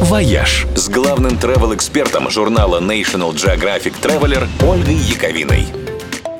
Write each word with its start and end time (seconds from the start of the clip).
«Вояж» 0.00 0.66
с 0.74 0.88
главным 0.88 1.32
travel-экспертом 1.32 2.30
журнала 2.30 2.80
National 2.80 3.34
Geographic 3.34 3.92
Traveler 4.00 4.48
Ольгой 4.66 4.94
Яковиной. 4.94 5.66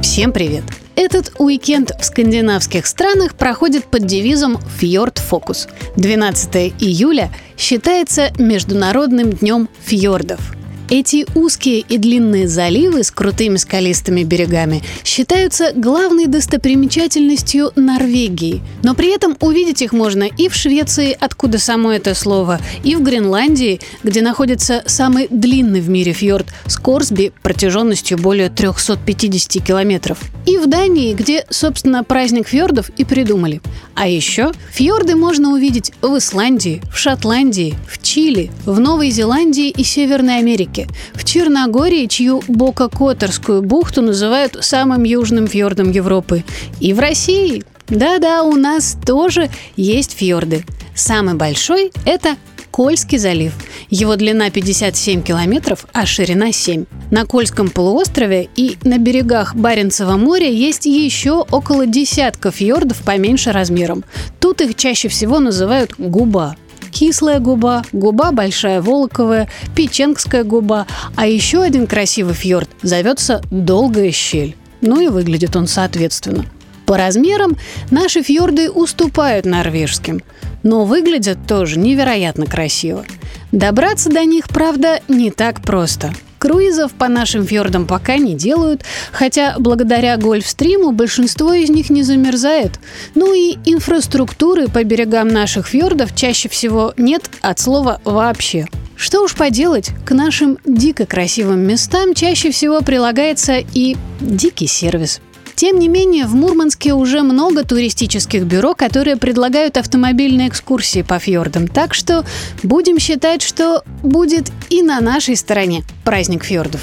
Всем 0.00 0.32
привет! 0.32 0.62
Этот 0.94 1.32
уикенд 1.38 1.90
в 2.00 2.04
скандинавских 2.04 2.86
странах 2.86 3.34
проходит 3.34 3.84
под 3.84 4.06
девизом 4.06 4.58
«Фьорд 4.78 5.18
Фокус». 5.18 5.66
12 5.96 6.74
июля 6.78 7.32
считается 7.56 8.30
Международным 8.38 9.32
днем 9.32 9.68
фьордов– 9.84 10.40
эти 10.90 11.26
узкие 11.34 11.80
и 11.80 11.98
длинные 11.98 12.48
заливы 12.48 13.02
с 13.02 13.10
крутыми 13.10 13.56
скалистыми 13.56 14.22
берегами 14.22 14.82
считаются 15.04 15.72
главной 15.74 16.26
достопримечательностью 16.26 17.72
Норвегии. 17.76 18.62
Но 18.82 18.94
при 18.94 19.14
этом 19.14 19.36
увидеть 19.40 19.82
их 19.82 19.92
можно 19.92 20.24
и 20.24 20.48
в 20.48 20.54
Швеции, 20.54 21.16
откуда 21.18 21.58
само 21.58 21.92
это 21.92 22.14
слово, 22.14 22.60
и 22.84 22.94
в 22.94 23.02
Гренландии, 23.02 23.80
где 24.02 24.22
находится 24.22 24.82
самый 24.86 25.28
длинный 25.30 25.80
в 25.80 25.88
мире 25.88 26.12
фьорд 26.12 26.46
Скорсби 26.66 27.32
протяженностью 27.42 28.18
более 28.18 28.48
350 28.50 29.62
километров. 29.64 30.18
И 30.46 30.56
в 30.56 30.66
Дании, 30.66 31.14
где, 31.14 31.44
собственно, 31.50 32.04
праздник 32.04 32.48
фьордов 32.48 32.90
и 32.96 33.04
придумали. 33.04 33.60
А 33.94 34.08
еще 34.08 34.52
фьорды 34.70 35.16
можно 35.16 35.52
увидеть 35.52 35.92
в 36.00 36.16
Исландии, 36.16 36.80
в 36.92 36.96
Шотландии, 36.96 37.74
в 37.88 38.00
Чили, 38.02 38.50
в 38.64 38.78
Новой 38.78 39.10
Зеландии 39.10 39.70
и 39.70 39.82
Северной 39.82 40.38
Америке. 40.38 40.77
Арктике, 40.78 40.88
в 41.14 41.24
Черногории, 41.24 42.06
чью 42.06 42.42
Бока-Которскую 42.48 43.62
бухту 43.62 44.02
называют 44.02 44.58
самым 44.60 45.04
южным 45.04 45.46
фьордом 45.46 45.90
Европы, 45.90 46.44
и 46.80 46.92
в 46.92 47.00
России. 47.00 47.64
Да-да, 47.88 48.42
у 48.42 48.54
нас 48.54 48.96
тоже 49.04 49.48
есть 49.76 50.16
фьорды. 50.16 50.64
Самый 50.94 51.34
большой– 51.34 51.92
это 52.04 52.36
Кольский 52.70 53.18
залив. 53.18 53.52
Его 53.88 54.16
длина 54.16 54.50
57 54.50 55.22
километров, 55.22 55.86
а 55.92 56.06
ширина 56.06 56.52
7. 56.52 56.84
На 57.10 57.24
Кольском 57.24 57.70
полуострове 57.70 58.48
и 58.56 58.76
на 58.84 58.98
берегах 58.98 59.54
Баренцева 59.56 60.16
моря 60.16 60.48
есть 60.48 60.86
еще 60.86 61.44
около 61.50 61.86
десятка 61.86 62.50
фьордов 62.50 62.98
поменьше 62.98 63.52
размером. 63.52 64.04
Тут 64.38 64.60
их 64.60 64.76
чаще 64.76 65.08
всего 65.08 65.40
называют 65.40 65.94
губа 65.98 66.56
кислая 66.98 67.38
губа, 67.38 67.84
губа 67.92 68.32
большая 68.32 68.82
волоковая, 68.82 69.48
печенгская 69.76 70.42
губа, 70.42 70.84
а 71.14 71.28
еще 71.28 71.62
один 71.62 71.86
красивый 71.86 72.34
фьорд 72.34 72.68
зовется 72.82 73.40
Долгая 73.52 74.10
щель. 74.10 74.56
Ну 74.80 75.00
и 75.00 75.06
выглядит 75.06 75.54
он 75.54 75.68
соответственно. 75.68 76.44
По 76.86 76.96
размерам 76.96 77.56
наши 77.92 78.22
фьорды 78.24 78.68
уступают 78.68 79.46
норвежским, 79.46 80.22
но 80.64 80.84
выглядят 80.84 81.38
тоже 81.46 81.78
невероятно 81.78 82.46
красиво. 82.46 83.04
Добраться 83.52 84.10
до 84.10 84.24
них, 84.24 84.48
правда, 84.48 85.00
не 85.06 85.30
так 85.30 85.62
просто– 85.62 86.12
Круизов 86.38 86.92
по 86.92 87.08
нашим 87.08 87.44
фьордам 87.44 87.86
пока 87.86 88.16
не 88.16 88.34
делают, 88.34 88.82
хотя 89.12 89.56
благодаря 89.58 90.16
гольфстриму 90.16 90.92
большинство 90.92 91.52
из 91.52 91.70
них 91.70 91.90
не 91.90 92.02
замерзает. 92.02 92.78
Ну 93.14 93.34
и 93.34 93.56
инфраструктуры 93.64 94.68
по 94.68 94.84
берегам 94.84 95.28
наших 95.28 95.66
фьордов 95.66 96.14
чаще 96.14 96.48
всего 96.48 96.94
нет 96.96 97.30
от 97.40 97.58
слова 97.58 98.00
«вообще». 98.04 98.66
Что 98.96 99.22
уж 99.22 99.36
поделать, 99.36 99.90
к 100.04 100.10
нашим 100.10 100.58
дико 100.64 101.06
красивым 101.06 101.60
местам 101.60 102.14
чаще 102.14 102.50
всего 102.50 102.80
прилагается 102.80 103.58
и 103.58 103.96
дикий 104.20 104.66
сервис– 104.66 105.20
тем 105.58 105.80
не 105.80 105.88
менее, 105.88 106.26
в 106.26 106.36
Мурманске 106.36 106.94
уже 106.94 107.24
много 107.24 107.64
туристических 107.64 108.44
бюро, 108.44 108.76
которые 108.76 109.16
предлагают 109.16 109.76
автомобильные 109.76 110.46
экскурсии 110.46 111.02
по 111.02 111.18
фьордам. 111.18 111.66
Так 111.66 111.94
что 111.94 112.24
будем 112.62 113.00
считать, 113.00 113.42
что 113.42 113.82
будет 114.04 114.52
и 114.70 114.82
на 114.82 115.00
нашей 115.00 115.34
стороне 115.34 115.82
праздник 116.04 116.44
фьордов. 116.44 116.80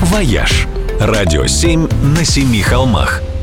«Вояж»– 0.00 0.68
радио 1.00 1.48
7 1.48 1.88
на 2.16 2.24
семи 2.24 2.62
холмах– 2.62 3.20